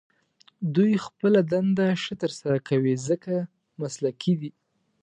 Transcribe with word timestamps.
دوی 0.75 0.93
خپله 1.05 1.39
دنده 1.51 1.87
ښه 2.03 2.13
تر 2.21 2.31
سره 2.39 2.57
کوي، 2.67 2.93
ځکه 3.07 3.33
مسلکي 3.81 4.33
دي. 4.41 4.51